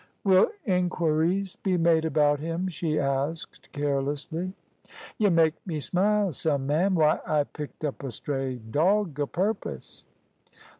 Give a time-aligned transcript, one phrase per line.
[0.23, 4.51] "Will inquiries be made about him?" she asked, carelessly.
[5.19, 6.95] "Y' make me smile some, ma'am.
[6.95, 10.03] Why, I picked up a stray dog o' purpose."